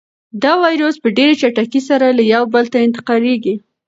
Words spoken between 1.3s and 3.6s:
چټکۍ سره له یو بل ته انتقالېږي.